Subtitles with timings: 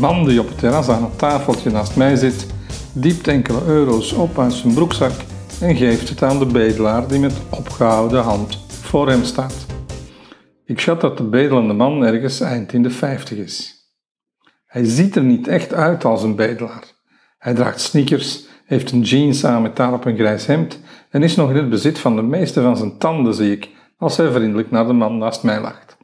[0.00, 2.46] man die op het terras aan het tafeltje naast mij zit,
[2.92, 5.12] diept enkele euro's op uit zijn broekzak
[5.60, 9.66] en geeft het aan de bedelaar die met opgehouden hand voor hem staat.
[10.64, 13.76] Ik schat dat de bedelende man ergens eind in de vijftig is.
[14.66, 16.84] Hij ziet er niet echt uit als een bedelaar.
[17.38, 20.80] Hij draagt sneakers, heeft een jeans aan met daarop een grijs hemd
[21.10, 24.16] en is nog in het bezit van de meeste van zijn tanden, zie ik, als
[24.16, 25.96] hij vriendelijk naar de man naast mij lacht.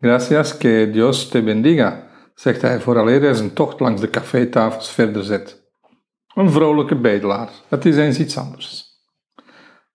[0.00, 5.24] Gracias que Dios te bendiga, zegt hij vooraleer hij zijn tocht langs de cafétafels verder
[5.24, 5.62] zet.
[6.34, 8.84] Een vrolijke bedelaar, het is eens iets anders.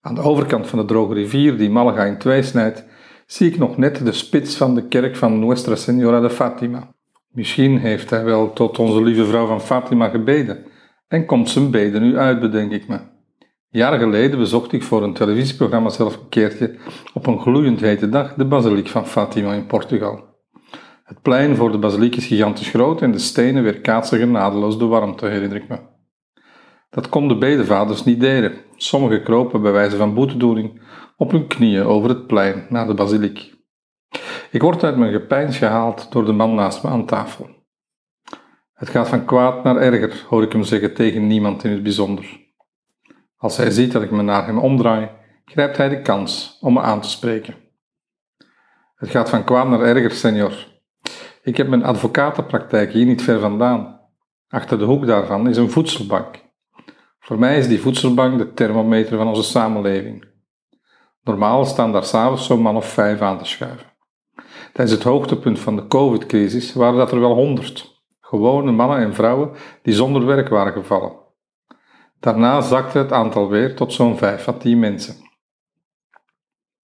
[0.02, 2.84] Aan de overkant van de droge rivier die Malaga in twee snijdt,
[3.26, 6.94] zie ik nog net de spits van de kerk van Nuestra Señora de Fatima.
[7.30, 10.66] Misschien heeft hij wel tot onze lieve vrouw van Fatima gebeden
[11.08, 13.00] en komt zijn beden nu uit, bedenk ik me.
[13.70, 16.76] Jaren geleden bezocht ik voor een televisieprogramma zelf een keertje
[17.14, 20.29] op een gloeiend hete dag de basiliek van Fatima in Portugal.
[21.10, 25.26] Het plein voor de basiliek is gigantisch groot en de stenen weerkaatsen genadeloos de warmte,
[25.26, 25.80] herinner ik me.
[26.90, 28.54] Dat kon de bedevaders niet delen.
[28.76, 30.82] Sommigen kropen bij wijze van boetedoening
[31.18, 33.54] op hun knieën over het plein naar de basiliek.
[34.52, 37.50] Ik word uit mijn gepeins gehaald door de man naast me aan tafel.
[38.74, 42.48] Het gaat van kwaad naar erger, hoor ik hem zeggen tegen niemand in het bijzonder.
[43.38, 45.10] Als hij ziet dat ik me naar hem omdraai,
[45.46, 47.56] grijpt hij de kans om me aan te spreken.
[48.96, 50.78] Het gaat van kwaad naar erger, senor.
[51.42, 54.00] Ik heb mijn advocatenpraktijk hier niet ver vandaan.
[54.48, 56.48] Achter de hoek daarvan is een voedselbank.
[57.20, 60.28] Voor mij is die voedselbank de thermometer van onze samenleving.
[61.24, 63.88] Normaal staan daar s'avonds zo'n man of vijf aan te schuiven.
[64.74, 68.04] Tijdens het hoogtepunt van de COVID-crisis waren dat er wel honderd.
[68.22, 69.52] Gewone mannen en vrouwen
[69.82, 71.14] die zonder werk waren gevallen.
[72.20, 75.16] Daarna zakte het aantal weer tot zo'n 5 à 10 mensen.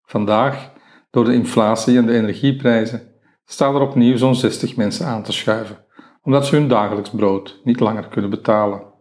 [0.02, 0.72] Vandaag,
[1.12, 3.14] door de inflatie en de energieprijzen,
[3.45, 5.85] staan er opnieuw zo'n 60 mensen aan te schuiven,
[6.21, 8.93] omdat ze hun dagelijks brood niet langer kunnen betalen.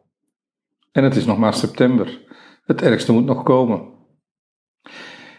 [0.93, 2.23] En het is nog maar september.
[2.65, 3.93] Het ergste moet nog komen.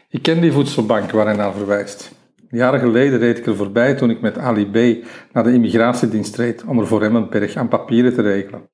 [0.09, 2.15] Ik ken die voedselbank waar hij naar verwijst.
[2.49, 5.05] Jaren geleden reed ik er voorbij toen ik met Ali B.
[5.31, 8.69] naar de immigratiedienst reed om er voor hem een berg aan papieren te regelen.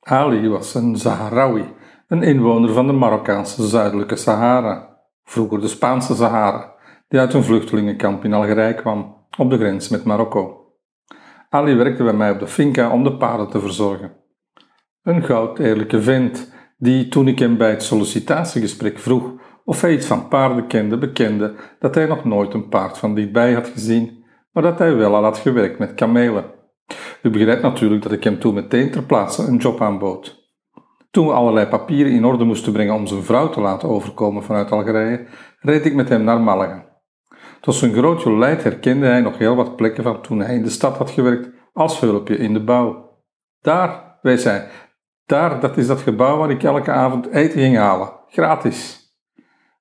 [0.00, 1.64] Ali was een Saharawi,
[2.08, 6.74] een inwoner van de Marokkaanse zuidelijke Sahara, vroeger de Spaanse Sahara,
[7.08, 10.60] die uit een vluchtelingenkamp in Algerije kwam, op de grens met Marokko.
[11.48, 14.12] Ali werkte bij mij op de finca om de paarden te verzorgen.
[15.02, 19.32] Een goud eerlijke vent, die toen ik hem bij het sollicitatiegesprek vroeg
[19.64, 23.52] of hij iets van paarden kende, bekende dat hij nog nooit een paard van dichtbij
[23.52, 26.44] had gezien, maar dat hij wel al had gewerkt met kamelen.
[27.22, 30.48] U begrijpt natuurlijk dat ik hem toen meteen ter plaatse een job aanbood.
[31.10, 34.70] Toen we allerlei papieren in orde moesten brengen om zijn vrouw te laten overkomen vanuit
[34.70, 35.26] Algerije,
[35.58, 36.89] reed ik met hem naar Malaga.
[37.60, 38.24] Tot zijn groot
[38.62, 42.00] herkende hij nog heel wat plekken van toen hij in de stad had gewerkt als
[42.00, 43.18] hulpje in de bouw.
[43.60, 44.68] Daar, wees hij,
[45.26, 48.98] daar, dat is dat gebouw waar ik elke avond eten ging halen, gratis.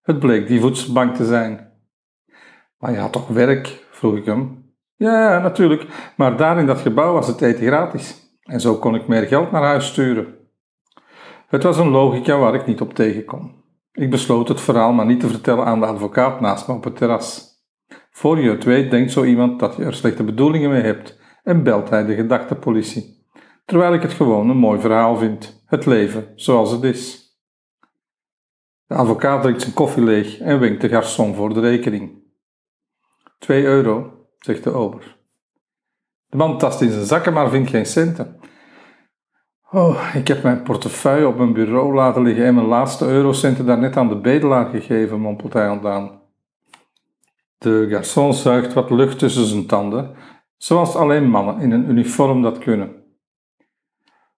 [0.02, 1.72] Het bleek die voedselbank te zijn.
[2.78, 3.88] Maar je had toch werk?
[3.92, 4.74] vroeg ik hem.
[4.96, 8.38] Ja, natuurlijk, maar daar in dat gebouw was het eten gratis.
[8.44, 10.38] En zo kon ik meer geld naar huis sturen.
[11.48, 13.64] Het was een logica waar ik niet op tegen kon.
[13.92, 16.96] Ik besloot het verhaal maar niet te vertellen aan de advocaat naast me op het
[16.96, 17.49] terras.
[18.20, 21.64] Voor je het weet, denkt zo iemand dat je er slechte bedoelingen mee hebt en
[21.64, 23.26] belt hij de gedachtepolitie.
[23.66, 27.28] Terwijl ik het gewoon een mooi verhaal vind, het leven zoals het is.
[28.86, 32.24] De advocaat drinkt zijn koffie leeg en winkt de garçon voor de rekening.
[33.38, 35.18] Twee euro, zegt de ober.
[36.26, 38.40] De man tast in zijn zakken, maar vindt geen centen.
[39.72, 43.98] Oh, ik heb mijn portefeuille op mijn bureau laten liggen en mijn laatste eurocenten daarnet
[43.98, 46.20] aan de bedelaar gegeven, mompelt hij ontdaan.
[47.60, 50.16] De garçon zuigt wat lucht tussen zijn tanden,
[50.58, 53.04] zoals alleen mannen in een uniform dat kunnen.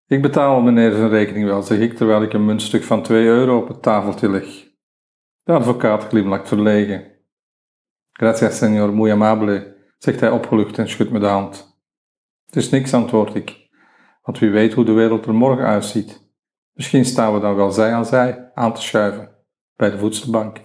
[0.08, 3.58] Ik betaal meneer zijn rekening wel, zeg ik, terwijl ik een muntstuk van 2 euro
[3.58, 4.70] op het tafeltje leg.
[5.44, 7.12] De advocaat glimlacht verlegen.
[8.12, 11.80] Gracias, senor, muy amable, zegt hij opgelucht en schudt me de hand.
[12.46, 13.70] Het is niks, antwoord ik,
[14.22, 16.34] want wie weet hoe de wereld er morgen uitziet.
[16.74, 19.36] Misschien staan we dan wel zij aan zij aan te schuiven
[19.76, 20.62] bij de voedselbank.